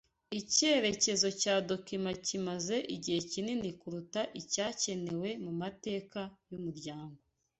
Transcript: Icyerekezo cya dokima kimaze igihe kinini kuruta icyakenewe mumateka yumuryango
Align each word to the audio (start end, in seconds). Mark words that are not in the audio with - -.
Icyerekezo 0.39 1.27
cya 1.41 1.55
dokima 1.69 2.11
kimaze 2.25 2.77
igihe 2.95 3.19
kinini 3.31 3.69
kuruta 3.79 4.21
icyakenewe 4.41 5.29
mumateka 5.43 6.19
yumuryango 6.51 7.19